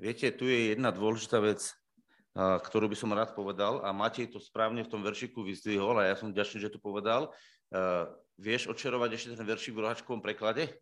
[0.00, 1.60] Viete, tu je jedna dôležitá vec,
[2.32, 6.16] ktorú by som rád povedal a Matej to správne v tom veršiku vyzdvihol a ja
[6.16, 7.28] som ďačný, že to povedal.
[8.40, 10.72] Vieš očarovať ešte ten veršik v rohačkovom preklade?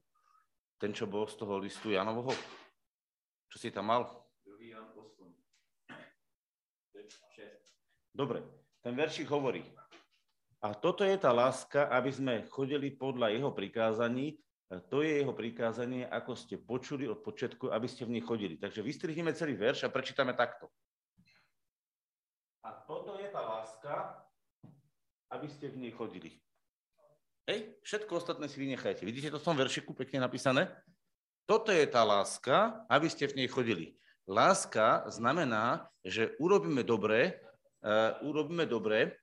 [0.79, 2.31] Ten, čo bol z toho listu Janovoho?
[3.51, 4.07] Čo si tam mal?
[8.15, 8.39] Dobre,
[8.87, 9.67] ten veršik hovorí.
[10.63, 14.39] A toto je tá láska, aby sme chodili podľa jeho prikázaní,
[14.69, 18.61] to je jeho prikázanie, ako ste počuli od počiatku, aby ste v nich chodili.
[18.61, 20.69] Takže vystrihneme celý verš a prečítame takto.
[22.61, 24.13] A toto je tá láska,
[25.33, 26.37] aby ste v nej chodili.
[27.49, 29.09] Hej, všetko ostatné si vynechajte.
[29.09, 30.69] Vidíte to v tom veršiku pekne napísané?
[31.49, 33.97] Toto je tá láska, aby ste v nej chodili.
[34.29, 37.41] Láska znamená, že urobíme dobre,
[37.81, 39.17] uh, urobíme dobre,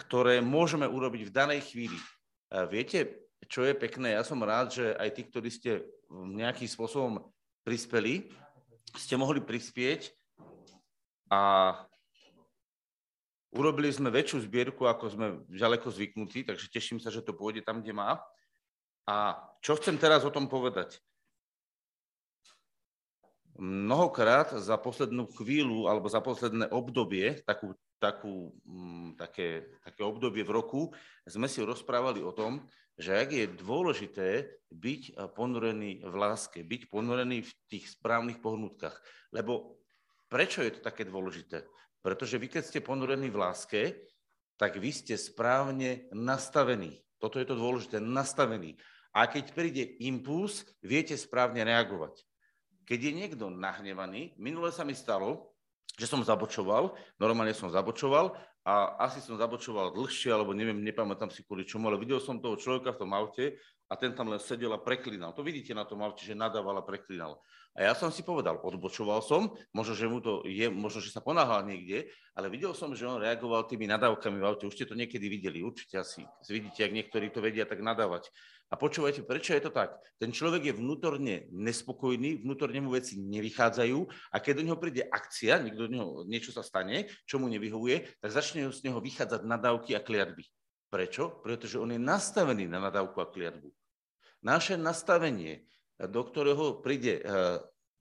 [0.00, 2.00] ktoré môžeme urobiť v danej chvíli.
[2.48, 7.22] Uh, viete, čo je pekné, ja som rád, že aj tí, ktorí ste nejakým spôsobom
[7.62, 8.32] prispeli,
[8.96, 10.10] ste mohli prispieť
[11.28, 11.74] a
[13.52, 17.84] urobili sme väčšiu zbierku, ako sme ďaleko zvyknutí, takže teším sa, že to pôjde tam,
[17.84, 18.18] kde má.
[19.08, 21.00] A čo chcem teraz o tom povedať?
[23.58, 30.54] Mnohokrát za poslednú chvíľu alebo za posledné obdobie, takú, takú, mm, také, také obdobie v
[30.54, 30.80] roku,
[31.26, 32.62] sme si rozprávali o tom,
[32.98, 34.28] že ak je dôležité
[34.68, 38.98] byť eh, ponorený v láske, byť ponorený v tých správnych pohnutkách.
[39.32, 39.80] Lebo
[40.26, 41.64] prečo je to také dôležité?
[42.02, 43.82] Pretože vy, keď ste ponorení v láske,
[44.58, 46.98] tak vy ste správne nastavení.
[47.22, 48.74] Toto je to dôležité, nastavení.
[49.14, 52.22] A keď príde impuls, viete správne reagovať.
[52.86, 55.54] Keď je niekto nahnevaný, minule sa mi stalo,
[55.98, 61.46] že som zabočoval, normálne som zabočoval a asi som zabočoval dlhšie, alebo neviem, nepamätám si
[61.46, 63.56] kvôli čomu, ale videl som toho človeka v tom aute
[63.88, 65.32] a ten tam len sedel a preklinal.
[65.32, 67.40] To vidíte na tom aute, že nadával a preklinal.
[67.78, 71.22] A ja som si povedal, odbočoval som, možno, že mu to je, možno, že sa
[71.22, 74.66] ponáhal niekde, ale videl som, že on reagoval tými nadávkami v aute.
[74.66, 76.26] Už ste to niekedy videli, určite asi.
[76.50, 78.34] Vidíte, ak niektorí to vedia tak nadávať.
[78.68, 79.96] A počúvajte, prečo je to tak?
[80.20, 83.98] Ten človek je vnútorne nespokojný, vnútorne mu veci nevychádzajú
[84.28, 88.20] a keď do neho príde akcia, niekto do neho, niečo sa stane, čo mu nevyhovuje,
[88.20, 90.44] tak začne z neho vychádzať nadávky a kliatby.
[90.92, 91.40] Prečo?
[91.40, 93.72] Pretože on je nastavený na nadávku a kliatbu.
[94.44, 95.64] Naše nastavenie,
[95.96, 97.22] do ktorého príde e,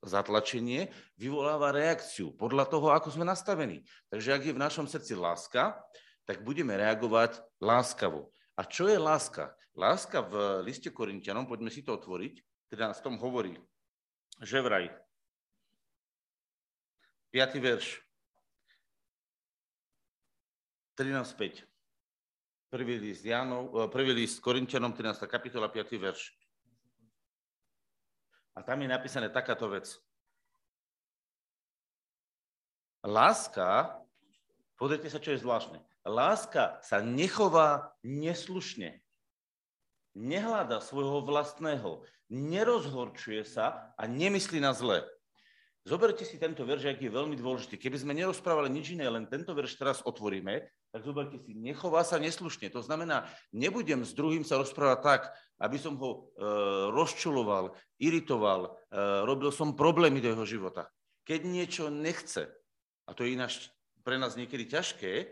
[0.03, 3.87] zatlačenie, vyvoláva reakciu podľa toho, ako sme nastavení.
[4.11, 5.79] Takže ak je v našom srdci láska,
[6.27, 8.29] tak budeme reagovať láskavo.
[8.59, 9.56] A čo je láska?
[9.77, 12.41] Láska v liste Korintianom, poďme si to otvoriť,
[12.73, 13.53] teda v tom hovorí,
[14.41, 14.89] že vraj,
[17.29, 17.61] 5.
[17.61, 18.01] verš,
[20.97, 21.69] 13.5.
[22.73, 25.29] Prvý list, Jánov, eh, prvý list Korintianom, 13.
[25.29, 26.01] kapitola, 5.
[26.01, 26.33] verš.
[28.57, 29.93] A tam je napísané takáto vec.
[33.05, 33.93] Láska,
[34.73, 35.77] pozrite sa, čo je zvláštne.
[36.01, 39.05] Láska sa nechová neslušne
[40.17, 42.01] nehľada svojho vlastného,
[42.33, 45.05] nerozhorčuje sa a nemyslí na zle.
[45.87, 47.79] Zoberte si tento verš, aký je veľmi dôležitý.
[47.79, 52.19] Keby sme nerozprávali nič iné, len tento verš teraz otvoríme, tak zoberte si, nechová sa
[52.19, 52.67] neslušne.
[52.75, 53.23] To znamená,
[53.55, 55.21] nebudem s druhým sa rozprávať tak,
[55.63, 56.43] aby som ho e,
[56.91, 57.71] rozčuloval,
[58.03, 60.91] iritoval, e, robil som problémy do jeho života.
[61.23, 62.51] Keď niečo nechce,
[63.07, 63.71] a to je ináč
[64.03, 65.25] pre nás niekedy ťažké, e,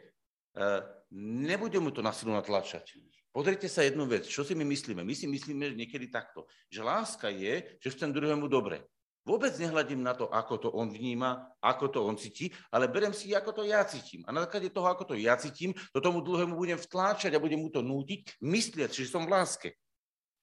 [1.43, 2.95] nebudem mu to na silu natlačať.
[3.35, 5.03] Pozrite sa jednu vec, čo si my myslíme?
[5.03, 8.87] My si myslíme niekedy takto, že láska je, že chcem druhému dobre.
[9.27, 13.35] Vôbec nehľadím na to, ako to on vníma, ako to on cíti, ale berem si,
[13.35, 14.23] ako to ja cítim.
[14.23, 17.59] A na základe toho, ako to ja cítim, to tomu druhému budem vtláčať a budem
[17.59, 19.69] mu to nútiť, myslieť, že som v láske.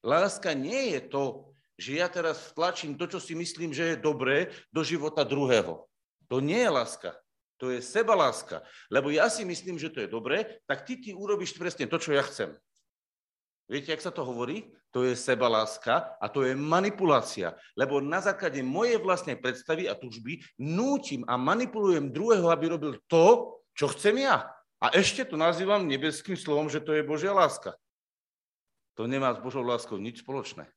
[0.05, 1.25] Láska nie je to,
[1.81, 5.89] že ja teraz vtlačím to, čo si myslím, že je dobré, do života druhého.
[6.29, 7.17] To nie je láska.
[7.57, 8.61] To je sebaláska.
[8.93, 12.13] Lebo ja si myslím, že to je dobré, tak ty, ty urobíš presne to, čo
[12.13, 12.53] ja chcem.
[13.72, 14.69] Viete, jak sa to hovorí?
[14.93, 17.56] To je sebaláska a to je manipulácia.
[17.73, 23.56] Lebo na základe mojej vlastnej predstavy a tužby nútim a manipulujem druhého, aby robil to,
[23.73, 24.52] čo chcem ja.
[24.76, 27.73] A ešte to nazývam nebeským slovom, že to je Božia láska.
[29.00, 30.69] To nemá s Božou láskou nič spoločné.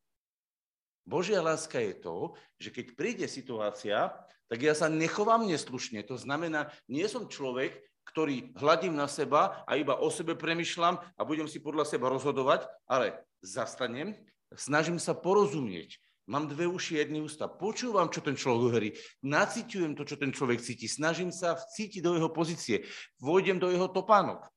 [1.04, 4.16] Božia láska je to, že keď príde situácia,
[4.48, 6.00] tak ja sa nechovám neslušne.
[6.08, 7.75] To znamená, nie som človek,
[8.16, 12.64] ktorý hľadím na seba a iba o sebe premyšľam a budem si podľa seba rozhodovať,
[12.88, 13.12] ale
[13.44, 14.16] zastanem,
[14.56, 16.00] snažím sa porozumieť.
[16.32, 17.52] Mám dve uši, jedny ústa.
[17.52, 18.90] Počúvam, čo ten človek hovorí.
[19.20, 20.88] Naciťujem to, čo ten človek cíti.
[20.88, 22.88] Snažím sa vcítiť do jeho pozície.
[23.20, 24.48] Vôjdem do jeho topánok.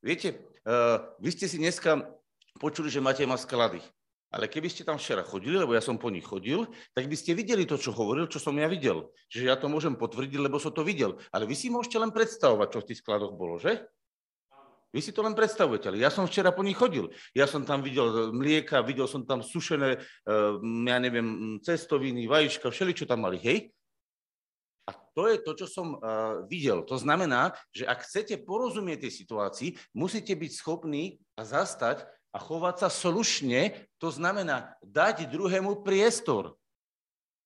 [0.00, 2.02] Viete, uh, vy ste si dneska
[2.58, 3.78] počuli, že máte má sklady.
[4.32, 6.64] Ale keby ste tam včera chodili, lebo ja som po nich chodil,
[6.96, 9.12] tak by ste videli to, čo hovoril, čo som ja videl.
[9.28, 11.20] Čiže ja to môžem potvrdiť, lebo som to videl.
[11.36, 13.84] Ale vy si môžete len predstavovať, čo v tých skladoch bolo, že?
[14.92, 17.08] Vy si to len predstavujete, ale ja som včera po nich chodil.
[17.32, 20.52] Ja som tam videl mlieka, videl som tam sušené, eh,
[20.88, 23.72] ja neviem, cestoviny, vajíčka, všeli, čo tam mali, hej?
[24.88, 26.82] A to je to, čo som uh, videl.
[26.90, 32.02] To znamená, že ak chcete porozumieť tej situácii, musíte byť schopní a zastať
[32.32, 36.56] a chovať sa slušne, to znamená dať druhému priestor.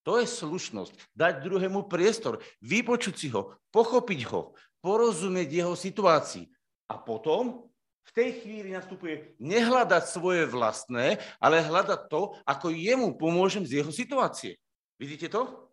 [0.06, 0.94] To je slušnosť.
[1.19, 6.47] Dať druhému priestor, vypočuť si ho, pochopiť ho, porozumieť jeho situácii.
[6.87, 7.67] A potom
[8.06, 13.91] v tej chvíli nastupuje nehľadať svoje vlastné, ale hľadať to, ako jemu pomôžem z jeho
[13.91, 14.55] situácie.
[14.94, 15.67] Vidíte to?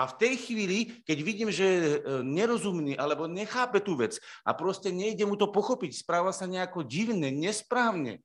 [0.00, 1.80] A v tej chvíli, keď vidím, že je
[2.24, 4.16] nerozumný alebo nechápe tú vec
[4.48, 8.24] a proste nejde mu to pochopiť, správa sa nejako divne, nesprávne,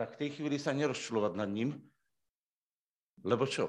[0.00, 1.76] tak v tej chvíli sa nerozčulovať nad ním,
[3.20, 3.68] lebo čo?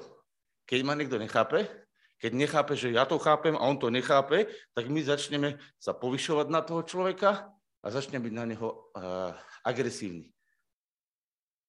[0.64, 1.68] Keď ma niekto nechápe,
[2.16, 6.48] keď nechápe, že ja to chápem a on to nechápe, tak my začneme sa povyšovať
[6.48, 7.52] na toho človeka
[7.84, 10.32] a začneme byť na neho uh, agresívni.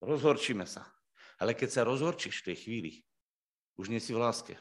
[0.00, 0.88] Rozhorčíme sa.
[1.36, 2.92] Ale keď sa rozhorčíš v tej chvíli,
[3.80, 4.60] už nie si v láske.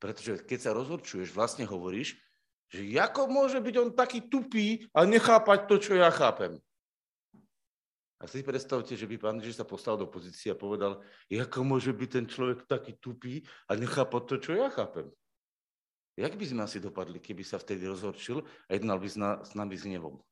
[0.00, 2.16] Pretože keď sa rozhorčuješ, vlastne hovoríš,
[2.72, 6.56] že ako môže byť on taký tupý a nechápať to, čo ja chápem.
[8.18, 11.92] A si predstavte, že by pán Ježiš sa postavil do pozície a povedal, ako môže
[11.92, 15.12] byť ten človek taký tupý a nechápať to, čo ja chápem.
[16.16, 19.84] Jak by sme asi dopadli, keby sa vtedy rozhorčil a jednal by s nami s
[19.84, 20.22] hnevom?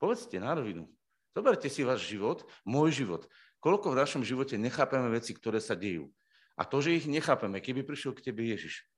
[0.00, 0.90] Povedzte na rovinu.
[1.36, 3.28] Zoberte si váš život, môj život.
[3.60, 6.08] Koľko v našom živote nechápeme veci, ktoré sa dejú.
[6.56, 8.88] A to, že ich nechápeme, keby prišiel k tebe Ježiš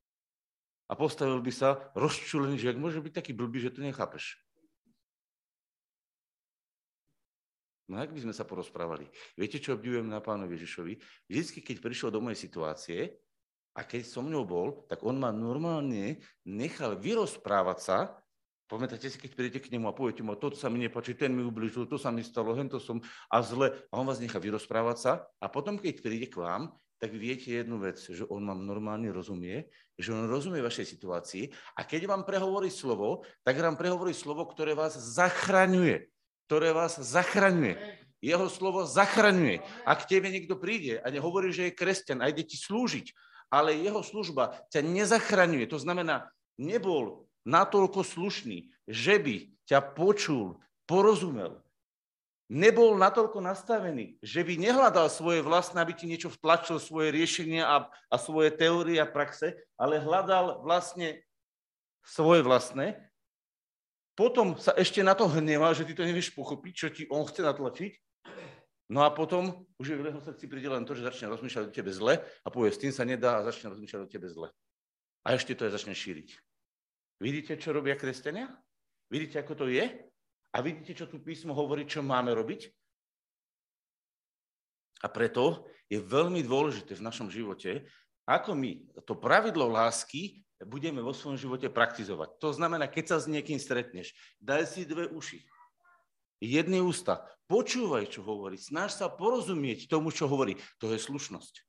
[0.88, 4.40] a postavil by sa rozčulený, že ak môže byť taký blbý, že to nechápeš.
[7.88, 9.08] No ak by sme sa porozprávali?
[9.32, 10.92] Viete, čo obdivujem na pánovi Ježišovi?
[11.28, 13.16] Vždycky, keď prišiel do mojej situácie
[13.72, 17.98] a keď som mňou bol, tak on ma normálne nechal vyrozprávať sa.
[18.68, 21.40] Pamätáte si, keď prídete k nemu a poviete mu, toto sa mi nepáči, ten mi
[21.40, 23.00] ubližil, to sa mi stalo, hento som
[23.32, 23.72] a zle.
[23.88, 25.12] A on vás nechá vyrozprávať sa.
[25.40, 29.70] A potom, keď príde k vám, tak viete jednu vec, že on vám normálne rozumie,
[29.94, 31.44] že on rozumie vašej situácii
[31.78, 36.10] a keď vám prehovorí slovo, tak vám prehovorí slovo, ktoré vás zachraňuje.
[36.50, 37.78] Ktoré vás zachraňuje.
[38.18, 39.62] Jeho slovo zachraňuje.
[39.86, 43.14] Ak k tebe niekto príde a nehovorí, že je kresťan a ide ti slúžiť,
[43.46, 46.26] ale jeho služba ťa nezachraňuje, to znamená,
[46.58, 49.36] nebol natoľko slušný, že by
[49.70, 51.62] ťa počul, porozumel,
[52.48, 57.76] nebol natoľko nastavený, že by nehľadal svoje vlastné, aby ti niečo vtlačil, svoje riešenia a,
[58.08, 61.20] a svoje teórie a praxe, ale hľadal vlastne
[62.00, 62.96] svoje vlastné.
[64.16, 67.44] Potom sa ešte na to hneval, že ty to nevieš pochopiť, čo ti on chce
[67.44, 67.92] natlačiť.
[68.88, 71.76] No a potom už je v jeho srdci príde len to, že začne rozmýšľať o
[71.76, 74.48] tebe zle a povie, s tým sa nedá a začne rozmýšľať o tebe zle.
[75.28, 76.40] A ešte to je začne šíriť.
[77.20, 78.48] Vidíte, čo robia kresťania?
[79.12, 80.07] Vidíte, ako to je?
[80.52, 82.72] A vidíte, čo tu písmo hovorí, čo máme robiť?
[85.04, 87.86] A preto je veľmi dôležité v našom živote,
[88.28, 88.70] ako my
[89.06, 92.34] to pravidlo lásky budeme vo svojom živote praktizovať.
[92.42, 94.12] To znamená, keď sa s niekým stretneš,
[94.42, 95.46] daj si dve uši,
[96.42, 100.58] jedny ústa, počúvaj, čo hovorí, snaž sa porozumieť tomu, čo hovorí.
[100.82, 101.62] To je slušnosť.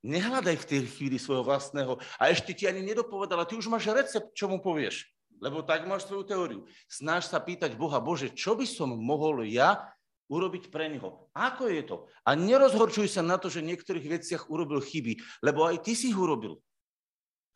[0.00, 4.32] Nehľadaj v tej chvíli svojho vlastného a ešte ti ani nedopovedala, ty už máš recept,
[4.32, 5.04] čo mu povieš
[5.40, 6.60] lebo tak máš svoju teóriu.
[6.86, 9.90] Snaž sa pýtať Boha, Bože, čo by som mohol ja
[10.30, 11.26] urobiť pre neho?
[11.32, 11.96] Ako je to?
[12.22, 16.12] A nerozhorčuj sa na to, že v niektorých veciach urobil chyby, lebo aj ty si
[16.12, 16.60] ich urobil.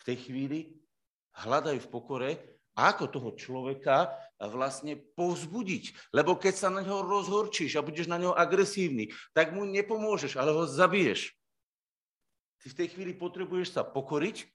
[0.00, 0.74] V tej chvíli
[1.36, 2.30] hľadaj v pokore,
[2.74, 4.10] ako toho človeka
[4.50, 6.10] vlastne povzbudiť.
[6.10, 10.50] Lebo keď sa na neho rozhorčíš a budeš na neho agresívny, tak mu nepomôžeš, ale
[10.50, 11.30] ho zabiješ.
[12.58, 14.50] Ty v tej chvíli potrebuješ sa pokoriť,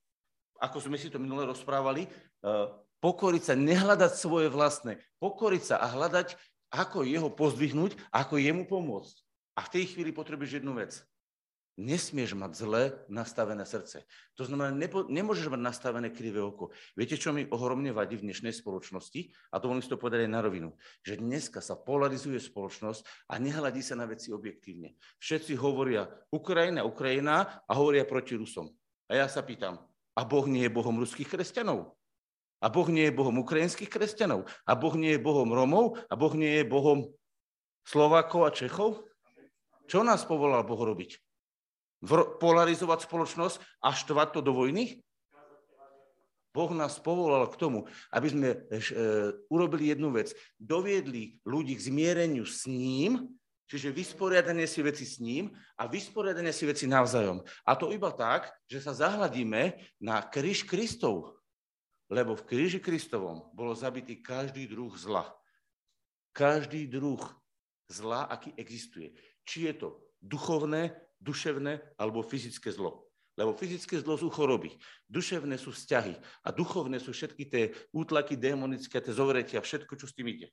[0.59, 2.67] ako sme si to minule rozprávali, eh,
[2.99, 6.35] pokoriť sa, nehľadať svoje vlastné, pokoriť sa a hľadať,
[6.69, 9.15] ako jeho pozdvihnúť, ako jemu pomôcť.
[9.57, 11.01] A v tej chvíli potrebuješ jednu vec.
[11.79, 14.03] Nesmieš mať zle nastavené srdce.
[14.35, 16.75] To znamená, nepo, nemôžeš mať nastavené krivé oko.
[16.91, 19.31] Viete, čo mi ohromne vadí v dnešnej spoločnosti?
[19.55, 20.75] A to si to povedať na rovinu.
[21.07, 24.99] Že dneska sa polarizuje spoločnosť a nehľadí sa na veci objektívne.
[25.23, 26.03] Všetci hovoria
[26.35, 28.67] Ukrajina, Ukrajina a hovoria proti Rusom.
[29.07, 29.79] A ja sa pýtam,
[30.19, 31.95] a Boh nie je Bohom ruských kresťanov?
[32.59, 34.47] A Boh nie je Bohom ukrajinských kresťanov.
[34.67, 35.99] A Boh nie je Bohom Romov.
[36.11, 37.07] A Boh nie je Bohom
[37.87, 39.03] Slovákov a Čechov.
[39.89, 41.17] Čo nás povolal Boh robiť?
[42.39, 45.01] Polarizovať spoločnosť a štvať to do vojny?
[46.49, 48.57] Boh nás povolal k tomu, aby sme e,
[49.53, 50.33] urobili jednu vec.
[50.57, 53.39] Doviedli ľudí k zmiereniu s ním
[53.69, 57.45] Čiže vysporiadanie si veci s ním a vysporiadanie si veci navzájom.
[57.69, 61.37] A to iba tak, že sa zahľadíme na kríž Kristov.
[62.09, 65.29] Lebo v kríži Kristovom bolo zabitý každý druh zla.
[66.33, 67.21] Každý druh
[67.85, 69.13] zla, aký existuje.
[69.45, 73.09] Či je to duchovné, duševné alebo fyzické zlo.
[73.39, 74.75] Lebo fyzické zlo sú choroby,
[75.07, 76.11] duševné sú vzťahy
[76.43, 77.63] a duchovné sú všetky tie
[77.95, 80.51] útlaky démonické, tie zovretia, všetko, čo s tým ide.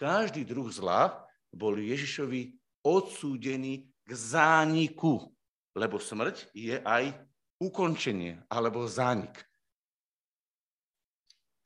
[0.00, 5.28] Každý druh zla bol Ježišovi odsúdený k zániku,
[5.76, 7.16] lebo smrť je aj
[7.60, 9.45] ukončenie alebo zánik.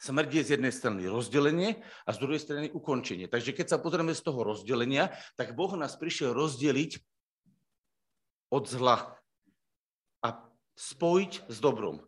[0.00, 3.28] Smrť je z jednej strany rozdelenie a z druhej strany ukončenie.
[3.28, 7.04] Takže keď sa pozrieme z toho rozdelenia, tak Boh nás prišiel rozdeliť
[8.48, 9.20] od zla
[10.24, 10.28] a
[10.80, 12.00] spojiť s dobrom.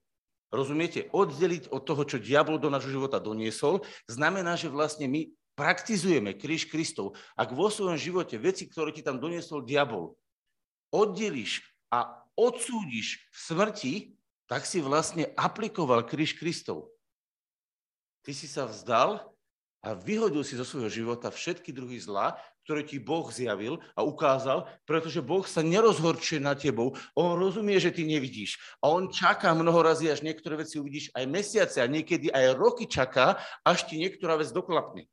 [0.52, 1.08] Rozumiete?
[1.12, 6.68] Oddeliť od toho, čo diabol do nášho života doniesol, znamená, že vlastne my praktizujeme kríž
[6.68, 10.12] Kristov, ak vo svojom živote veci, ktoré ti tam doniesol diabol,
[10.92, 13.94] oddelíš a odsúdiš v smrti,
[14.44, 16.91] tak si vlastne aplikoval kríž Kristov.
[18.22, 19.18] Ty si sa vzdal
[19.82, 24.70] a vyhodil si zo svojho života všetky druhy zla, ktoré ti Boh zjavil a ukázal,
[24.86, 26.94] pretože Boh sa nerozhorčuje na tebou.
[27.18, 28.62] On rozumie, že ty nevidíš.
[28.78, 32.86] A on čaká mnoho razy, až niektoré veci uvidíš aj mesiace a niekedy aj roky
[32.86, 35.10] čaká, až ti niektorá vec doklapne.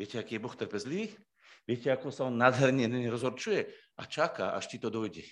[0.00, 1.12] Viete, aký je Boh trpezlivý?
[1.68, 3.68] Viete, ako sa on nadherne nerozhorčuje?
[4.00, 5.28] A čaká, až ti to dojde.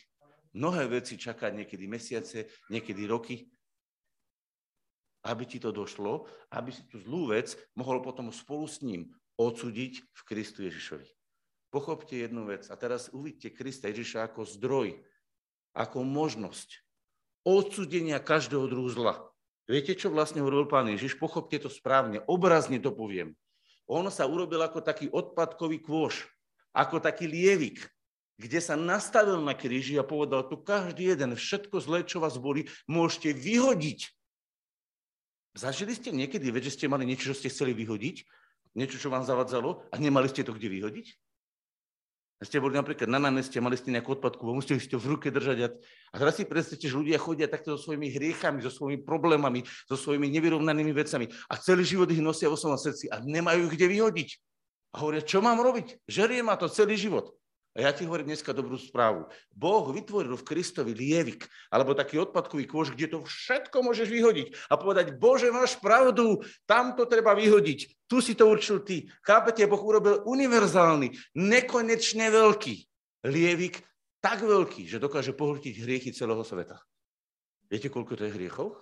[0.53, 3.49] Mnohé veci čaká niekedy mesiace, niekedy roky,
[5.29, 10.01] aby ti to došlo, aby si tú zlú vec mohol potom spolu s ním odsúdiť
[10.01, 11.05] v Kristu Ježišovi.
[11.69, 15.05] Pochopte jednu vec a teraz uvidíte Krista Ježiša ako zdroj,
[15.77, 16.81] ako možnosť
[17.45, 19.21] odsúdenia každého druhu zla.
[19.69, 21.21] Viete, čo vlastne hovoril pán Ježiš?
[21.21, 23.37] Pochopte to správne, obrazne to poviem
[23.89, 26.29] on sa urobil ako taký odpadkový kôš,
[26.77, 27.89] ako taký lievik,
[28.37, 32.69] kde sa nastavil na kríži a povedal, tu každý jeden, všetko zlé, čo vás boli,
[32.85, 34.13] môžete vyhodiť.
[35.59, 38.23] Zažili ste niekedy, veď, že ste mali niečo, čo ste chceli vyhodiť,
[38.79, 41.07] niečo, čo vám zavadzalo a nemali ste to kde vyhodiť?
[42.39, 45.75] Ste boli napríklad na námeste, mali ste nejakú odpadku, museli ste v ruke držať.
[46.15, 49.99] A teraz si predstavte, že ľudia chodia takto so svojimi hriechami, so svojimi problémami, so
[49.99, 53.87] svojimi nevyrovnanými vecami a celý život ich nosia vo svojom srdci a nemajú ich kde
[53.91, 54.29] vyhodiť.
[54.95, 56.07] A hovoria, čo mám robiť?
[56.07, 57.35] Žerie ma to celý život.
[57.79, 59.31] A ja ti hovorím dneska dobrú správu.
[59.55, 64.75] Boh vytvoril v Kristovi lievik, alebo taký odpadkový kôž, kde to všetko môžeš vyhodiť a
[64.75, 68.11] povedať, Bože, máš pravdu, tam to treba vyhodiť.
[68.11, 69.07] Tu si to určil ty.
[69.23, 72.75] Chápete, Boh urobil univerzálny, nekonečne veľký
[73.31, 73.87] lievik,
[74.19, 76.83] tak veľký, že dokáže pohltiť hriechy celého sveta.
[77.71, 78.75] Viete, koľko to je hriechov?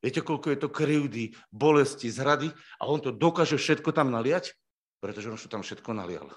[0.00, 2.48] Viete, koľko je to krivdy, bolesti, zrady
[2.80, 4.56] a on to dokáže všetko tam naliať?
[5.04, 6.32] Pretože on to tam všetko nalial.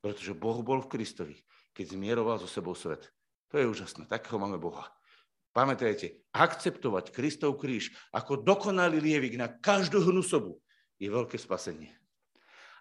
[0.00, 1.36] Pretože Boh bol v Kristovi,
[1.76, 3.12] keď zmieroval so sebou svet.
[3.52, 4.88] To je úžasné, takého máme Boha.
[5.50, 10.62] Pamätajte, akceptovať Kristov kríž ako dokonalý lievik na každú hnusobu
[11.02, 11.90] je veľké spasenie.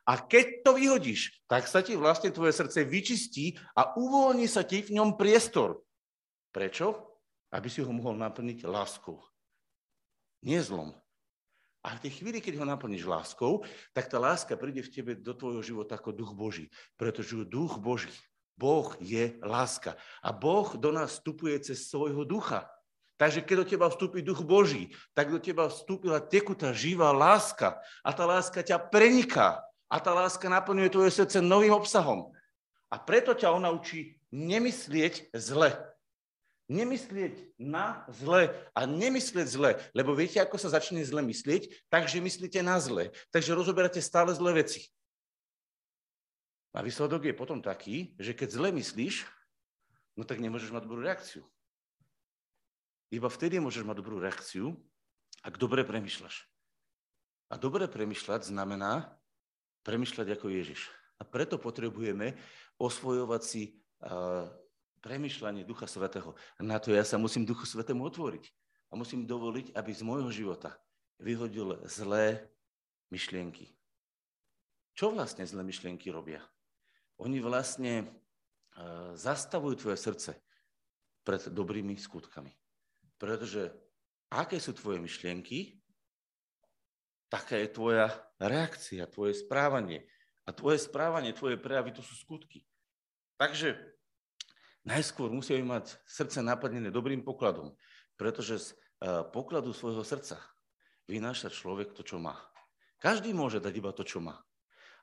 [0.06, 4.86] A keď to vyhodíš, tak sa ti vlastne tvoje srdce vyčistí a uvoľní sa ti
[4.86, 5.82] v ňom priestor.
[6.50, 7.10] Prečo?
[7.50, 9.22] Aby si ho mohol naplniť láskou.
[10.46, 10.94] Nie zlom,
[11.80, 13.64] a v tej chvíli, keď ho naplníš láskou,
[13.96, 16.68] tak tá láska príde v tebe do tvojho života ako duch Boží.
[17.00, 18.12] Pretože duch Boží,
[18.60, 19.96] Boh je láska.
[20.20, 22.68] A Boh do nás vstupuje cez svojho ducha.
[23.16, 27.80] Takže keď do teba vstúpi duch Boží, tak do teba vstúpila tekutá, živá láska.
[28.04, 29.64] A tá láska ťa preniká.
[29.88, 32.36] A tá láska naplňuje tvoje srdce novým obsahom.
[32.92, 35.74] A preto ťa ona učí nemyslieť zle
[36.70, 41.90] nemyslieť na zle a nemyslieť zle, lebo viete, ako sa začne zle myslieť?
[41.90, 43.10] Takže myslíte na zle.
[43.34, 44.86] Takže rozoberáte stále zlé veci.
[46.78, 49.26] A výsledok je potom taký, že keď zle myslíš,
[50.14, 51.42] no tak nemôžeš mať dobrú reakciu.
[53.10, 54.78] Iba vtedy môžeš mať dobrú reakciu,
[55.42, 56.46] ak dobre premyšľaš.
[57.50, 59.18] A dobre premyšľať znamená
[59.82, 60.86] premyšľať ako Ježiš.
[61.18, 62.38] A preto potrebujeme
[62.78, 63.82] osvojovať si
[65.00, 66.36] premyšľanie Ducha Svetého.
[66.60, 68.46] Na to ja sa musím Duchu Svetému otvoriť.
[68.90, 70.74] A musím dovoliť, aby z môjho života
[71.22, 72.50] vyhodil zlé
[73.14, 73.70] myšlienky.
[74.98, 76.42] Čo vlastne zlé myšlienky robia?
[77.22, 80.32] Oni vlastne uh, zastavujú tvoje srdce
[81.22, 82.50] pred dobrými skutkami.
[83.20, 83.70] Pretože
[84.34, 85.78] aké sú tvoje myšlienky,
[87.30, 88.10] taká je tvoja
[88.42, 90.08] reakcia, tvoje správanie.
[90.48, 92.66] A tvoje správanie, tvoje prejavy, to sú skutky.
[93.38, 93.78] Takže
[94.88, 97.76] najskôr musíme mať srdce naplnené dobrým pokladom,
[98.16, 100.40] pretože z eh, pokladu svojho srdca
[101.10, 102.38] vynáša človek to, čo má.
[103.00, 104.38] Každý môže dať iba to, čo má.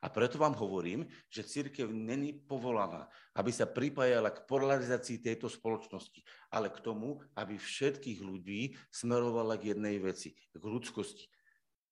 [0.05, 6.21] A preto vám hovorím, že církev není povolaná, aby sa pripájala k polarizácii tejto spoločnosti,
[6.53, 11.27] ale k tomu, aby všetkých ľudí smerovala k jednej veci, k ľudskosti.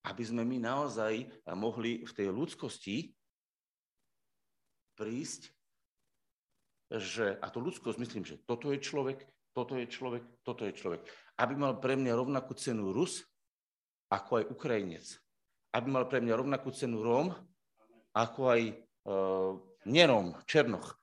[0.05, 1.27] Aby sme my naozaj
[1.57, 3.17] mohli v tej ľudskosti
[4.93, 5.49] prísť,
[6.91, 9.25] že, a to ľudskosť myslím, že toto je človek,
[9.55, 11.01] toto je človek, toto je človek.
[11.39, 13.23] Aby mal pre mňa rovnakú cenu Rus,
[14.11, 15.05] ako aj Ukrajinec.
[15.73, 17.31] Aby mal pre mňa rovnakú cenu Róm,
[18.15, 19.51] ako aj uh,
[19.87, 20.95] nerom, Černoch.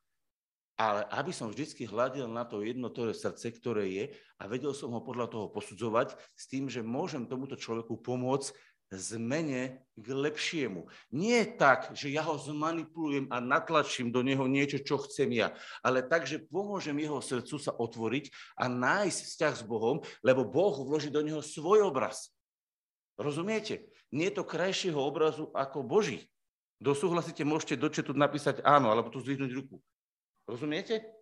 [0.81, 4.05] Ale aby som vždy hľadil na to jednotové srdce, ktoré je
[4.41, 8.51] a vedel som ho podľa toho posudzovať s tým, že môžem tomuto človeku pomôcť
[8.93, 10.85] zmene k lepšiemu.
[11.13, 16.05] Nie tak, že ja ho zmanipulujem a natlačím do neho niečo, čo chcem ja, ale
[16.05, 18.29] tak, že pomôžem jeho srdcu sa otvoriť
[18.61, 22.33] a nájsť vzťah s Bohom, lebo Boh vloží do neho svoj obraz.
[23.17, 23.89] Rozumiete?
[24.13, 26.29] Nie je to krajšieho obrazu ako Boží.
[26.83, 29.79] Kto súhlasíte, môžete do napísať áno, alebo tu zdvihnúť ruku.
[30.45, 31.22] Rozumiete?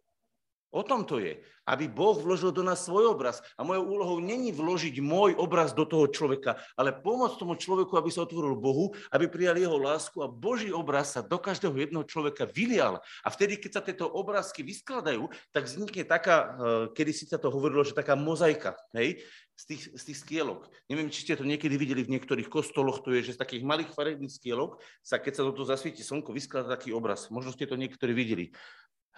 [0.71, 1.43] O tom to je.
[1.67, 3.43] Aby Boh vložil do nás svoj obraz.
[3.59, 8.11] A mojou úlohou není vložiť môj obraz do toho človeka, ale pomôcť tomu človeku, aby
[8.11, 12.47] sa otvoril Bohu, aby prijal jeho lásku a Boží obraz sa do každého jedného človeka
[12.47, 13.03] vylial.
[13.27, 16.49] A vtedy, keď sa tieto obrázky vyskladajú, tak vznikne taká, eh,
[16.95, 18.79] kedy si sa to hovorilo, že taká mozaika.
[18.95, 19.23] Hej?
[19.61, 20.73] z tých, z tých skielok.
[20.89, 23.93] Neviem, či ste to niekedy videli v niektorých kostoloch, to je, že z takých malých
[23.93, 27.29] farebných skielok sa, keď sa do toho zasvieti slnko, vyskladá taký obraz.
[27.29, 28.57] Možno ste to niektorí videli.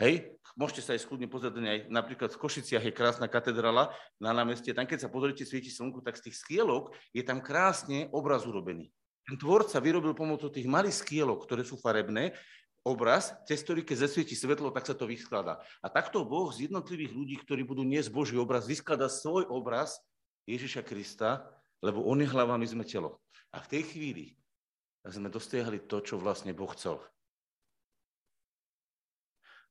[0.01, 4.73] Hej, môžete sa aj skľudne pozrieť aj napríklad v Košiciach je krásna katedrála na námestie.
[4.73, 8.89] Tam, keď sa pozriete, svieti slnko, tak z tých skielok je tam krásne obraz urobený.
[9.29, 12.35] Ten tvorca vyrobil pomocou tých malých skielok, ktoré sú farebné,
[12.83, 15.63] obraz, cez ktorý keď zasvieti svetlo, tak sa to vyskladá.
[15.79, 20.03] A takto Boh z jednotlivých ľudí, ktorí budú niesť Boží obraz, vyskladá svoj obraz
[20.51, 21.47] Ježiša Krista,
[21.79, 23.23] lebo on je hlava, my sme telo.
[23.55, 24.35] A v tej chvíli
[25.07, 26.99] sme dostiahli to, čo vlastne Boh chcel.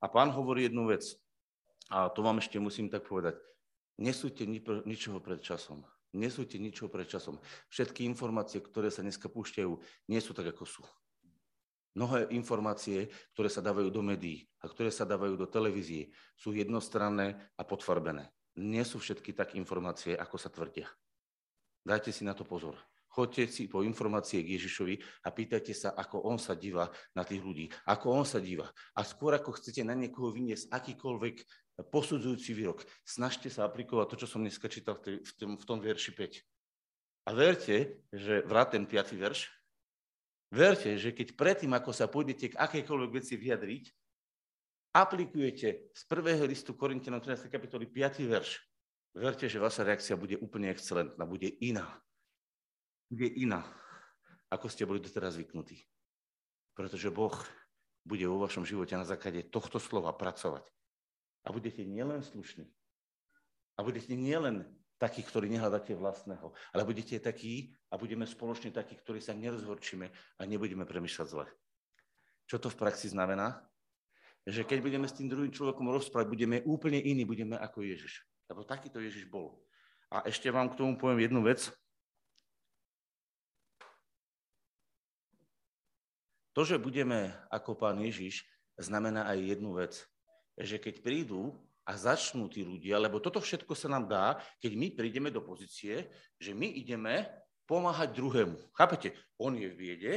[0.02, 1.06] A pán hovorí jednu vec,
[1.94, 3.38] a to vám ešte musím tak povedať.
[4.02, 4.50] Nesúďte
[4.84, 5.86] ničoho pred časom.
[6.12, 7.38] Nesúďte ničoho pred časom.
[7.70, 9.72] Všetky informácie, ktoré sa dneska púšťajú,
[10.10, 10.84] nie sú tak, ako sú.
[11.94, 17.36] Mnohé informácie, ktoré sa dávajú do médií a ktoré sa dávajú do televízie, sú jednostranné
[17.60, 20.90] a potvarbené nie sú všetky tak informácie, ako sa tvrdia.
[21.88, 22.76] Dajte si na to pozor.
[23.12, 24.96] Choďte si po informácie k Ježišovi
[25.28, 28.72] a pýtajte sa, ako on sa díva na tých ľudí, ako on sa díva.
[28.96, 31.36] A skôr ako chcete na niekoho vyniesť akýkoľvek
[31.92, 36.12] posudzujúci výrok, snažte sa aplikovať to, čo som dneska čítal v, tom, v tom verši
[36.16, 37.28] 5.
[37.28, 39.18] A verte, že vrát ten 5.
[39.18, 39.50] verš,
[40.54, 43.84] verte, že keď predtým, ako sa pôjdete k akejkoľvek veci vyjadriť,
[44.92, 47.48] aplikujete z prvého listu Korintianom 13.
[47.48, 48.24] kapitoly 5.
[48.28, 48.60] verš,
[49.16, 51.88] verte, že vaša reakcia bude úplne excelentná, bude iná.
[53.12, 53.68] Bude iná,
[54.48, 55.84] ako ste boli doteraz zvyknutí.
[56.72, 57.36] Pretože Boh
[58.08, 60.64] bude vo vašom živote na základe tohto slova pracovať.
[61.44, 62.72] A budete nielen slušní,
[63.76, 64.64] a budete nielen
[65.02, 70.42] takí, ktorí nehľadáte vlastného, ale budete takí a budeme spoločne takí, ktorí sa nerozhorčíme a
[70.46, 71.46] nebudeme premýšľať zle.
[72.46, 73.66] Čo to v praxi znamená?
[74.48, 78.26] že keď budeme s tým druhým človekom rozprávať, budeme úplne iní, budeme ako Ježiš.
[78.50, 79.62] Lebo takýto Ježiš bol.
[80.10, 81.70] A ešte vám k tomu poviem jednu vec.
[86.52, 88.44] To, že budeme ako pán Ježiš,
[88.76, 90.04] znamená aj jednu vec.
[90.60, 91.56] Že keď prídu
[91.88, 94.26] a začnú tí ľudia, lebo toto všetko sa nám dá,
[94.60, 97.28] keď my prídeme do pozície, že my ideme
[97.66, 98.60] pomáhať druhému.
[98.76, 99.16] Chápete?
[99.40, 100.14] On je v viede,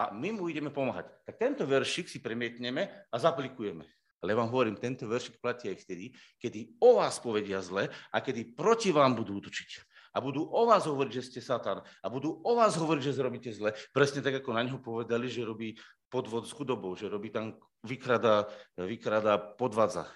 [0.00, 1.12] a my mu ideme pomáhať.
[1.28, 3.84] Tak tento veršik si premietneme a zaplikujeme.
[4.20, 8.52] Ale vám hovorím, tento veršik platí aj vtedy, kedy o vás povedia zle a kedy
[8.56, 9.70] proti vám budú útočiť.
[10.10, 11.82] A budú o vás hovoriť, že ste Satan.
[12.02, 13.74] A budú o vás hovoriť, že zrobíte zle.
[13.94, 15.78] Presne tak, ako na neho povedali, že robí
[16.10, 17.54] podvod s chudobou, že robí tam,
[17.86, 20.10] vykrada, vykrada podvádza.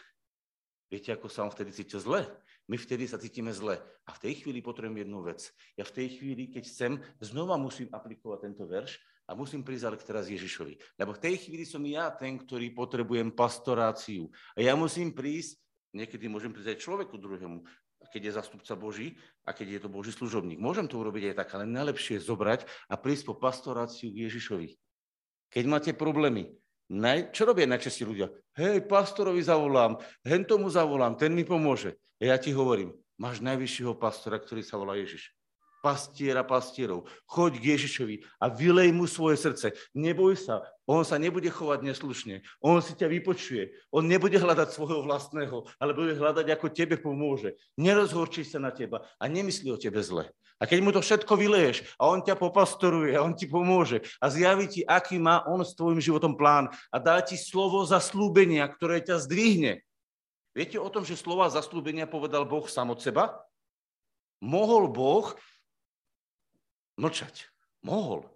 [0.91, 2.27] Viete, ako sa on vtedy cíti zle?
[2.65, 3.77] My vtedy sa cítime zle.
[4.09, 5.53] A v tej chvíli potrebujem jednu vec.
[5.77, 10.29] Ja v tej chvíli, keď chcem, znova musím aplikovať tento verš a musím ale teraz
[10.29, 11.01] Ježišovi.
[11.01, 14.29] Lebo v tej chvíli som ja ten, ktorý potrebujem pastoráciu.
[14.57, 15.61] A ja musím prísť,
[15.93, 17.65] niekedy môžem prísť aj človeku druhému,
[18.15, 20.63] keď je zastupca Boží a keď je to Boží služobník.
[20.63, 24.79] Môžem to urobiť aj tak, ale najlepšie je zobrať a prísť po pastoráciu k Ježišovi.
[25.51, 26.55] Keď máte problémy,
[26.95, 28.31] naj, čo robia najčastí ľudia?
[28.55, 31.99] Hej, pastorovi zavolám, hen tomu zavolám, ten mi pomôže.
[32.23, 35.34] Ja ti hovorím, máš najvyššieho pastora, ktorý sa volá Ježiš.
[35.85, 37.05] Pastiera pastierov.
[37.29, 39.77] Choď k Ježišovi a vylej mu svoje srdce.
[39.93, 42.41] Neboj sa, on sa nebude chovať neslušne.
[42.65, 43.77] On si ťa vypočuje.
[43.93, 47.61] On nebude hľadať svojho vlastného, ale bude hľadať, ako tebe pomôže.
[47.77, 50.33] Nerozhorčí sa na teba a nemyslí o tebe zle.
[50.57, 54.33] A keď mu to všetko vyleješ a on ťa popastoruje a on ti pomôže a
[54.33, 59.05] zjaví ti, aký má on s tvojim životom plán a dá ti slovo zaslúbenia, ktoré
[59.05, 59.85] ťa zdvihne.
[60.55, 63.35] Viete o tom, že slova zaslúbenia povedal Boh sám od seba?
[64.39, 65.35] Mohol Boh
[66.99, 67.51] mlčať.
[67.85, 68.27] Mohol.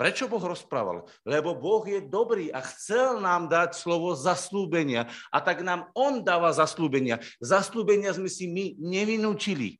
[0.00, 1.04] Prečo Boh rozprával?
[1.28, 5.12] Lebo Boh je dobrý a chcel nám dať slovo zaslúbenia.
[5.28, 7.20] A tak nám On dáva zaslúbenia.
[7.36, 9.76] Zaslúbenia sme si my nevinúčili.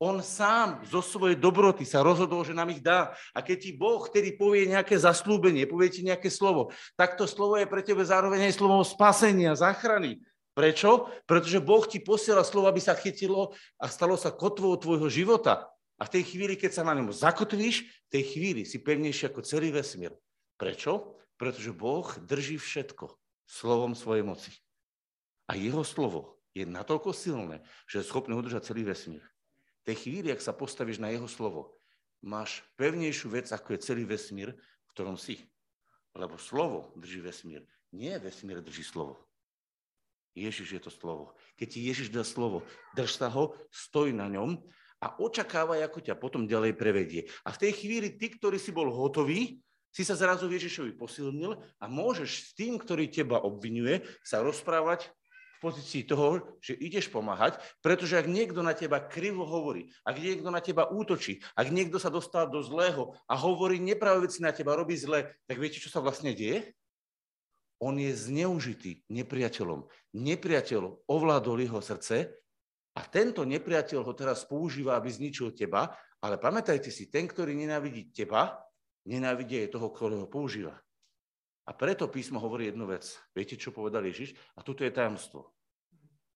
[0.00, 3.12] On sám zo svojej dobroty sa rozhodol, že nám ich dá.
[3.36, 7.60] A keď ti Boh tedy povie nejaké zaslúbenie, povie ti nejaké slovo, tak to slovo
[7.60, 10.24] je pre tebe zároveň aj slovo spasenia, záchrany.
[10.56, 11.12] Prečo?
[11.28, 15.68] Pretože Boh ti posiela slovo, aby sa chytilo a stalo sa kotvou tvojho života.
[16.00, 19.44] A v tej chvíli, keď sa na ňom zakotvíš, v tej chvíli si pevnejší ako
[19.44, 20.16] celý vesmír.
[20.56, 21.20] Prečo?
[21.36, 23.12] Pretože Boh drží všetko
[23.44, 24.52] slovom svojej moci.
[25.52, 29.24] A jeho slovo je natoľko silné, že je schopné udržať celý vesmír.
[29.84, 31.76] V tej chvíli, ak sa postavíš na jeho slovo,
[32.24, 35.40] máš pevnejšiu vec, ako je celý vesmír, v ktorom si.
[36.16, 37.64] Lebo slovo drží vesmír.
[37.92, 39.20] Nie vesmír drží slovo.
[40.32, 41.34] Ježiš je to slovo.
[41.58, 42.62] Keď ti Ježiš dá slovo,
[42.94, 44.62] drž sa ho, stoj na ňom
[45.00, 47.26] a očakávaj, ako ťa potom ďalej prevedie.
[47.48, 51.84] A v tej chvíli ty, ktorý si bol hotový, si sa zrazu Ježišovi posilnil a
[51.90, 58.16] môžeš s tým, ktorý teba obvinuje, sa rozprávať v pozícii toho, že ideš pomáhať, pretože
[58.16, 62.48] ak niekto na teba krivo hovorí, ak niekto na teba útočí, ak niekto sa dostal
[62.48, 66.32] do zlého a hovorí nepravé veci na teba, robí zle, tak viete, čo sa vlastne
[66.32, 66.70] deje?
[67.80, 69.88] On je zneužitý nepriateľom.
[70.12, 72.39] Nepriateľ ovládol jeho srdce
[73.00, 75.88] a tento nepriateľ ho teraz používa, aby zničil teba,
[76.20, 78.60] ale pamätajte si, ten, ktorý nenávidí teba,
[79.08, 80.76] nenávidí aj toho, ktorého používa.
[81.64, 83.08] A preto písmo hovorí jednu vec.
[83.32, 84.36] Viete, čo povedal Ježiš?
[84.52, 85.48] A tuto je tajomstvo.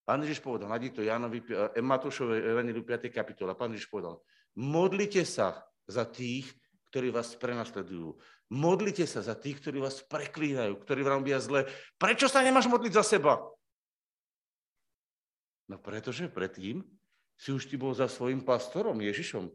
[0.05, 3.13] Pán Ježiš povedal, nájdete to Jánovi, eh, Matúšovej Evangeliu 5.
[3.13, 3.53] kapitola.
[3.53, 4.21] Pán Ježiš povedal,
[4.57, 6.49] modlite sa za tých,
[6.89, 8.17] ktorí vás prenasledujú.
[8.53, 11.69] Modlite sa za tých, ktorí vás preklínajú, ktorí vám robia zle.
[11.97, 13.41] Prečo sa nemáš modliť za seba?
[15.65, 16.85] No pretože predtým
[17.35, 19.49] si už ty bol za svojim pastorom, Ježišom.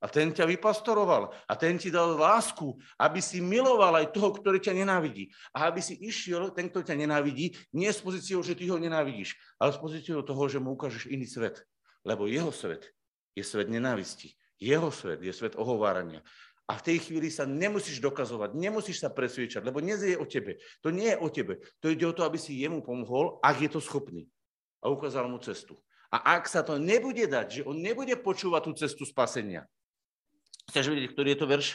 [0.00, 1.28] A ten ťa vypastoroval.
[1.44, 5.28] A ten ti dal lásku, aby si miloval aj toho, ktorý ťa nenávidí.
[5.52, 9.36] A aby si išiel, ten, kto ťa nenávidí, nie s pozíciou, že ty ho nenávidíš,
[9.60, 11.60] ale s pozíciou toho, že mu ukážeš iný svet.
[12.00, 12.88] Lebo jeho svet
[13.36, 14.32] je svet nenávisti.
[14.56, 16.24] Jeho svet je svet ohovárania.
[16.64, 20.56] A v tej chvíli sa nemusíš dokazovať, nemusíš sa presviečať, lebo nie je o tebe.
[20.80, 21.60] To nie je o tebe.
[21.84, 24.30] To ide o to, aby si jemu pomohol, ak je to schopný
[24.80, 25.76] a ukázal mu cestu.
[26.10, 29.68] A ak sa to nebude dať, že on nebude počúvať tú cestu spasenia,
[30.72, 31.68] chceš vedieť, ktorý je to verš?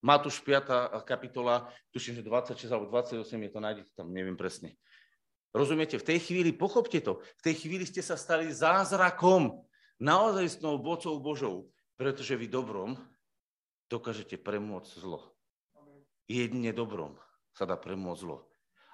[0.00, 1.04] Matúš 5.
[1.04, 4.76] kapitola, tuším, že 26 alebo 28 je to, nájdete tam, neviem presne.
[5.52, 6.00] Rozumiete?
[6.00, 9.60] V tej chvíli, pochopte to, v tej chvíli ste sa stali zázrakom,
[10.00, 11.68] naozajstnou vocou Božou,
[12.00, 12.96] pretože vy dobrom
[13.92, 15.36] dokážete premôcť zlo.
[16.24, 17.20] Jedine dobrom
[17.52, 18.49] sa dá premôcť zlo.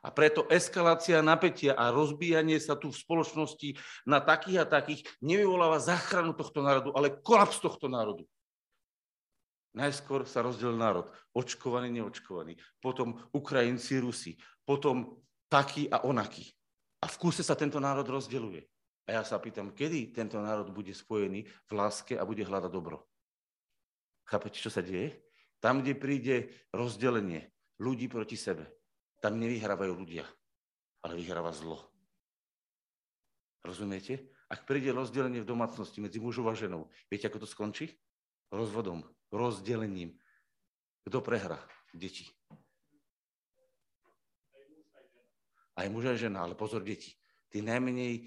[0.06, 3.74] A preto eskalácia napätia a rozbíjanie sa tu v spoločnosti
[4.06, 8.22] na takých a takých nevyvoláva záchranu tohto národu, ale kolaps tohto národu.
[9.74, 15.18] Najskôr sa rozdelil národ, očkovaný, neočkovaný, potom Ukrajinci, Rusi, potom
[15.50, 16.54] taký a onaký.
[17.02, 18.62] A v kúse sa tento národ rozdeluje.
[19.10, 23.10] A ja sa pýtam, kedy tento národ bude spojený v láske a bude hľadať dobro.
[24.22, 25.18] Chápete, čo sa deje?
[25.58, 26.36] Tam, kde príde
[26.70, 27.50] rozdelenie
[27.82, 28.70] ľudí proti sebe,
[29.20, 30.24] tam nevyhrávajú ľudia,
[31.04, 31.80] ale vyhráva zlo.
[33.66, 34.30] Rozumiete?
[34.46, 37.90] Ak príde rozdelenie v domácnosti medzi mužom a ženou, viete, ako to skončí?
[38.54, 39.02] Rozvodom,
[39.34, 40.14] rozdelením.
[41.02, 41.58] Kto prehrá?
[41.90, 42.30] Deti.
[45.76, 47.12] Aj muž aj žena, ale pozor, deti.
[47.50, 48.22] Tí najmenej e,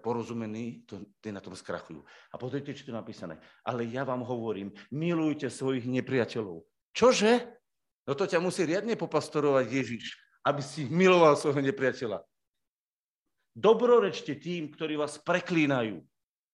[0.00, 2.02] porozumení, to, tí na tom skrachujú.
[2.32, 3.38] A pozrite, čo je napísané.
[3.62, 6.64] Ale ja vám hovorím, milujte svojich nepriateľov.
[6.96, 7.63] Čože?
[8.04, 10.04] No to ťa musí riadne popastorovať Ježiš,
[10.44, 12.20] aby si miloval svojho nepriateľa.
[13.54, 16.04] Dobrorečte tým, ktorí vás preklínajú.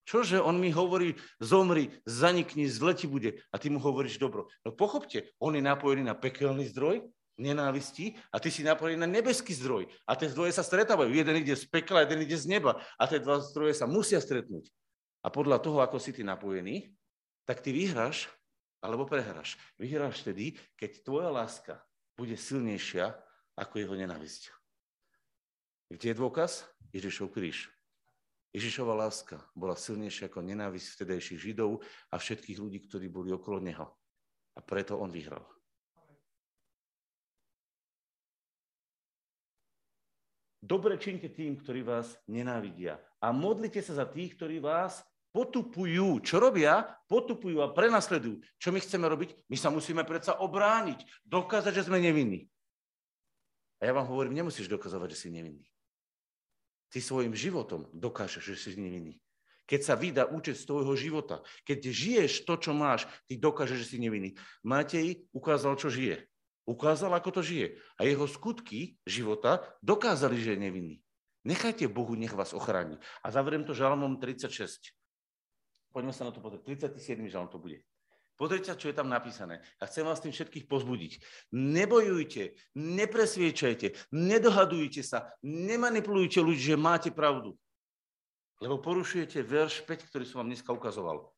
[0.05, 3.41] Čože on mi hovorí, zomri, zanikni, zle ti bude.
[3.51, 4.51] A ty mu hovoríš dobro.
[4.67, 7.07] No pochopte, on je napojený na pekelný zdroj,
[7.41, 9.89] nenávisti a ty si napojený na nebeský zdroj.
[10.05, 11.09] A tie zdroje sa stretávajú.
[11.15, 12.79] Jeden ide z pekla, jeden ide z neba.
[13.01, 14.69] A tie dva zdroje sa musia stretnúť.
[15.25, 16.93] A podľa toho, ako si ty napojený,
[17.49, 18.29] tak ty vyhráš
[18.81, 19.61] alebo prehráš.
[19.77, 21.81] Vyhráš vtedy, keď tvoja láska
[22.17, 23.13] bude silnejšia
[23.57, 24.53] ako jeho nenávisť.
[25.93, 26.65] Kde je dôkaz?
[26.93, 27.69] Ježišov kríž.
[28.51, 33.87] Ježišova láska bola silnejšia ako nenávisť vtedajších Židov a všetkých ľudí, ktorí boli okolo neho.
[34.55, 35.47] A preto on vyhral.
[40.61, 43.01] Dobre činte tým, ktorí vás nenávidia.
[43.23, 46.23] A modlite sa za tých, ktorí vás potupujú.
[46.23, 46.87] Čo robia?
[47.07, 48.43] Potupujú a prenasledujú.
[48.59, 49.35] Čo my chceme robiť?
[49.51, 52.47] My sa musíme predsa obrániť, dokázať, že sme nevinní.
[53.81, 55.65] A ja vám hovorím, nemusíš dokazovať, že si nevinný.
[56.91, 59.17] Ty svojim životom dokážeš, že si nevinný.
[59.65, 63.91] Keď sa vydá účet z tvojho života, keď žiješ to, čo máš, ty dokážeš, že
[63.95, 64.35] si nevinný.
[64.67, 66.27] Matej ukázal, čo žije.
[66.67, 67.79] Ukázal, ako to žije.
[67.95, 70.97] A jeho skutky života dokázali, že je nevinný.
[71.47, 73.01] Nechajte Bohu, nech vás ochráni.
[73.25, 74.93] A zavriem to žalmom 36.
[75.91, 76.67] Poďme sa na to pozrieť.
[76.67, 77.27] 37.
[77.27, 77.83] žalm to bude.
[78.41, 79.61] Pozrite sa, čo je tam napísané.
[79.77, 81.21] A chcem vás tým všetkých pozbudiť.
[81.53, 87.53] Nebojujte, nepresviečajte, nedohadujte sa, nemanipulujte ľudí, že máte pravdu.
[88.65, 91.29] Lebo porušujete verš 5, ktorý som vám dneska ukazoval.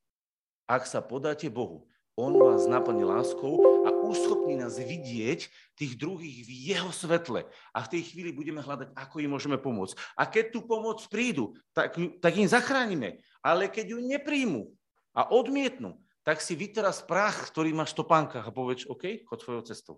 [0.71, 5.47] Ak sa podáte Bohu, On vás naplní láskou a uschopní nás vidieť
[5.79, 7.47] tých druhých v jeho svetle.
[7.73, 9.95] A v tej chvíli budeme hľadať, ako im môžeme pomôcť.
[10.19, 13.23] A keď tu pomoc prídu, tak, tak im zachránime.
[13.41, 14.69] Ale keď ju nepríjmu
[15.15, 19.63] a odmietnú, tak si vyteraz prach, ktorý máš v topánkach a povedz, OK, chod svojou
[19.67, 19.97] cestou.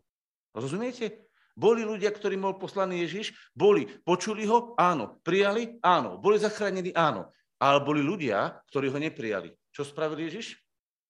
[0.57, 1.29] Rozumiete?
[1.55, 3.31] Boli ľudia, ktorým bol poslaný Ježiš?
[3.55, 3.87] Boli.
[3.87, 4.75] Počuli ho?
[4.75, 5.23] Áno.
[5.23, 5.79] Prijali?
[5.83, 6.19] Áno.
[6.19, 6.91] Boli zachránení?
[6.97, 7.31] Áno.
[7.63, 9.55] Ale boli ľudia, ktorí ho neprijali.
[9.71, 10.59] Čo spravil Ježiš?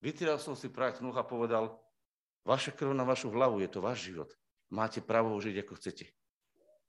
[0.04, 1.80] Vytieral som si prach nôh a povedal,
[2.44, 4.30] vaša krv na vašu hlavu, je to váš život.
[4.68, 6.04] Máte právo žiť, ako chcete.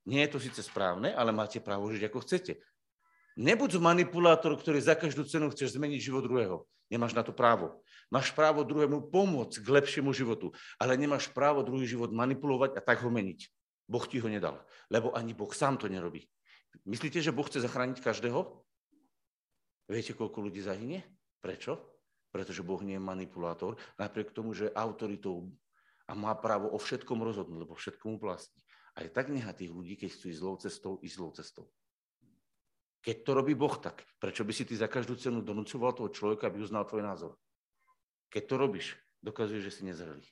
[0.06, 2.52] Nie je to síce správne, ale máte právo žiť, ako chcete.
[3.36, 6.64] Nebuď manipulátor, ktorý za každú cenu chceš zmeniť život druhého.
[6.88, 7.82] Nemáš na to právo.
[8.08, 13.02] Máš právo druhému pomôcť k lepšiemu životu, ale nemáš právo druhý život manipulovať a tak
[13.02, 13.50] ho meniť.
[13.90, 16.26] Boh ti ho nedal, lebo ani Boh sám to nerobí.
[16.86, 18.62] Myslíte, že Boh chce zachrániť každého?
[19.90, 21.02] Viete, koľko ľudí zahynie?
[21.42, 21.95] Prečo?
[22.36, 25.48] Pretože Boh nie je manipulátor, napriek tomu, že je autoritou
[26.04, 28.60] a má právo o všetkom rozhodnúť, lebo všetkom vlastní.
[28.92, 31.64] A je tak nechá tých ľudí, keď chcú ísť zlou cestou, ísť zlou cestou.
[33.00, 36.52] Keď to robí Boh tak, prečo by si ty za každú cenu donúcoval toho človeka,
[36.52, 37.32] aby uznal tvoj názor?
[38.28, 38.86] Keď to robíš,
[39.24, 40.28] dokazuje, že si nezrelý.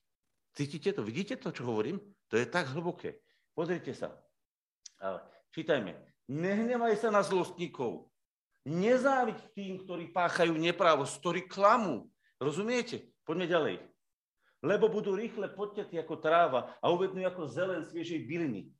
[0.53, 1.01] Cítite to?
[1.01, 2.05] Vidíte to, čo hovorím?
[2.29, 3.17] To je tak hlboké.
[3.57, 4.13] Pozrite sa.
[5.57, 5.97] Čítajme.
[6.29, 8.13] Nehnevaj sa na zlostníkov.
[8.65, 12.09] Nezáviť tým, ktorí páchajú neprávosť, ktorí klamú.
[12.41, 13.13] Rozumiete?
[13.29, 13.77] Poďme ďalej.
[14.65, 18.73] Lebo budú rýchle podtetí ako tráva a uvednú ako zelen sviežej byliny.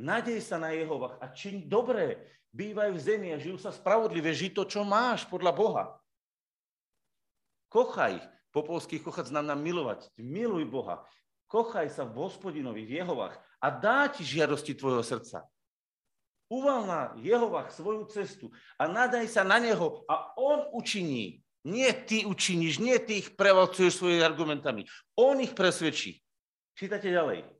[0.00, 2.16] Nadej sa na Jehovach a čiň dobré
[2.56, 5.84] bývajú v zemi a žijú sa spravodlivé, žiť to, čo máš podľa Boha.
[7.68, 8.16] Kochaj,
[8.48, 10.08] po polsky kochať znamená milovať.
[10.16, 11.04] Miluj Boha.
[11.52, 15.44] Kochaj sa v hospodinovi, v Jehovách a dá ti žiadosti tvojho srdca.
[16.48, 18.48] Uval na Jehovách svoju cestu
[18.80, 21.44] a nadaj sa na Neho a On učiní.
[21.68, 24.88] Nie ty učiníš, nie ty ich prevalcuješ svojimi argumentami.
[25.20, 26.24] On ich presvedčí.
[26.72, 27.58] Čítate ďalej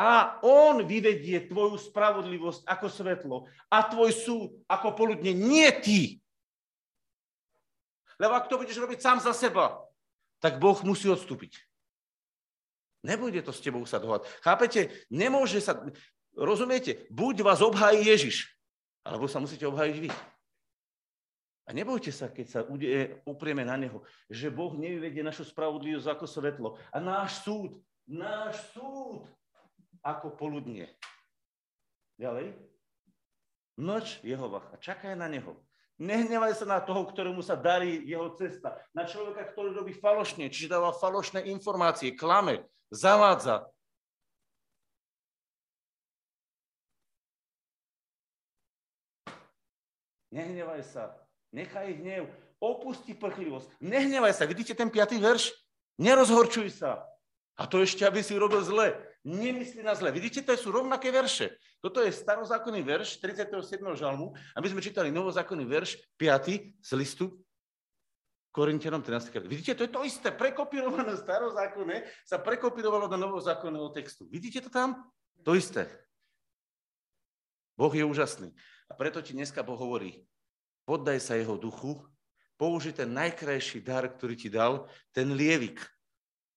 [0.00, 3.36] a on vyvedie tvoju spravodlivosť ako svetlo
[3.68, 6.16] a tvoj súd ako poludne, nie ty.
[8.16, 9.76] Lebo ak to budeš robiť sám za seba,
[10.40, 11.52] tak Boh musí odstúpiť.
[13.04, 14.24] Nebude to s tebou sa dohľad.
[14.40, 14.88] Chápete?
[15.12, 15.76] Nemôže sa...
[16.36, 17.06] Rozumiete?
[17.10, 18.48] Buď vás obhájí Ježiš,
[19.02, 20.10] alebo sa musíte obhájiť vy.
[21.66, 22.60] A nebojte sa, keď sa
[23.22, 26.68] uprieme na Neho, že Boh nevyvedie našu spravodlivosť ako svetlo.
[26.90, 27.78] A náš súd,
[28.10, 29.30] náš súd
[30.02, 30.90] ako poludnie.
[32.18, 32.58] Ďalej.
[33.80, 35.56] Noč Jehovach a čakaj na neho.
[36.00, 38.76] Nehnevaj sa na toho, ktorému sa darí jeho cesta.
[38.96, 43.68] Na človeka, ktorý robí falošne, čiže dáva falošné informácie, klame, zavádza.
[50.30, 51.14] Nehnevaj sa.
[51.50, 52.30] Nechaj hnev.
[52.62, 53.82] Opusti prchlivosť.
[53.82, 54.46] Nehnevaj sa.
[54.46, 55.50] Vidíte ten piatý verš?
[55.98, 57.02] Nerozhorčuj sa.
[57.60, 58.96] A to ešte, aby si robil zle.
[59.20, 60.08] Nemyslí na zle.
[60.08, 61.52] Vidíte, to sú rovnaké verše.
[61.84, 63.52] Toto je starozákonný verš 37.
[63.92, 66.80] žalmu a sme čítali novozákonný verš 5.
[66.80, 67.36] z listu
[68.50, 69.30] Korintianom 13.
[69.44, 70.32] Vidíte, to je to isté.
[70.32, 74.26] Prekopírované starozákonné sa prekopírovalo do novozákonného textu.
[74.26, 75.06] Vidíte to tam?
[75.44, 75.86] To isté.
[77.78, 78.50] Boh je úžasný.
[78.90, 80.26] A preto ti dneska Boh hovorí,
[80.82, 82.02] poddaj sa jeho duchu,
[82.58, 85.78] použi ten najkrajší dar, ktorý ti dal, ten lievik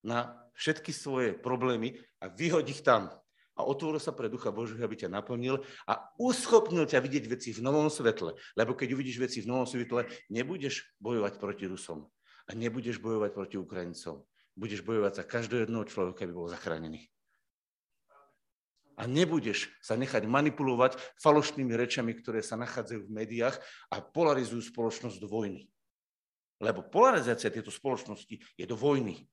[0.03, 3.13] na všetky svoje problémy a vyhoď ich tam.
[3.53, 7.61] A otvoril sa pre Ducha Božieho, aby ťa naplnil a uschopnil ťa vidieť veci v
[7.61, 8.33] novom svetle.
[8.57, 12.09] Lebo keď uvidíš veci v novom svetle, nebudeš bojovať proti Rusom
[12.49, 14.25] a nebudeš bojovať proti Ukrajincom.
[14.57, 17.13] Budeš bojovať za každého jedného človeka, aby bol zachránený.
[18.93, 23.57] A nebudeš sa nechať manipulovať falošnými rečami, ktoré sa nachádzajú v médiách
[23.89, 25.65] a polarizujú spoločnosť do vojny.
[26.61, 29.25] Lebo polarizácia tejto spoločnosti je do vojny.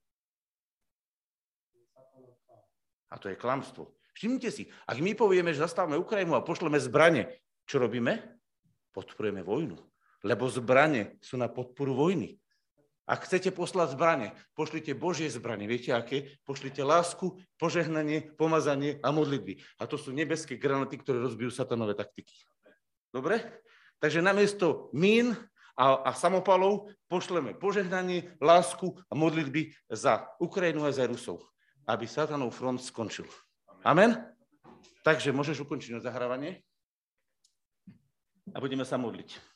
[3.11, 3.93] A to je klamstvo.
[4.17, 7.29] Všimnite si, ak my povieme, že zastávame Ukrajinu a pošleme zbranie,
[7.69, 8.41] čo robíme?
[8.91, 9.79] Podporujeme vojnu.
[10.27, 12.40] Lebo zbranie sú na podporu vojny.
[13.11, 15.67] Ak chcete poslať zbranie, pošlite Božie zbranie.
[15.67, 16.39] Viete aké?
[16.47, 19.59] Pošlite lásku, požehnanie, pomazanie a modlitby.
[19.83, 22.31] A to sú nebeské granáty, ktoré rozbijú satanové taktiky.
[23.11, 23.43] Dobre?
[23.99, 25.35] Takže namiesto mín
[25.75, 31.43] a, a samopalov pošleme požehnanie, lásku a modlitby za Ukrajinu a za Rusov,
[31.91, 33.27] aby satanov front skončil.
[33.83, 34.23] Amen?
[35.03, 36.63] Takže môžeš ukončiť zahrávanie
[38.55, 39.50] a budeme sa modliť.